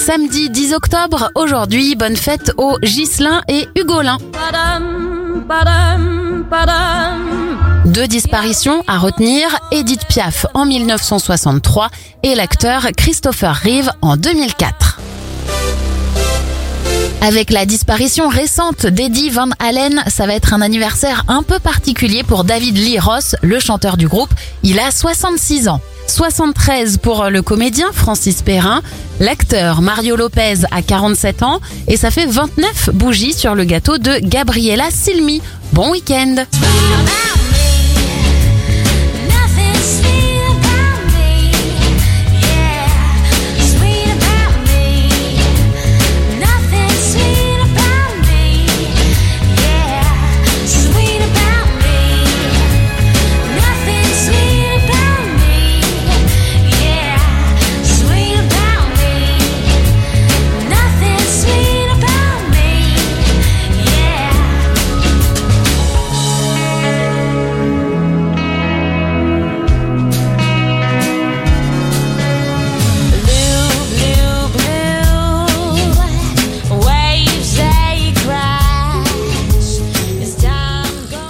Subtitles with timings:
[0.00, 4.16] Samedi 10 octobre, aujourd'hui, bonne fête aux Ghislain et Hugolin.
[7.84, 11.90] Deux disparitions à retenir, Edith Piaf en 1963
[12.22, 15.00] et l'acteur Christopher Reeve en 2004.
[17.20, 22.22] Avec la disparition récente d'Eddie Van Halen, ça va être un anniversaire un peu particulier
[22.22, 24.30] pour David Lee Ross, le chanteur du groupe.
[24.62, 25.82] Il a 66 ans.
[26.10, 28.82] 73 pour le comédien Francis Perrin,
[29.20, 34.18] l'acteur Mario Lopez a 47 ans et ça fait 29 bougies sur le gâteau de
[34.18, 35.40] Gabriela Silmi.
[35.72, 36.44] Bon week-end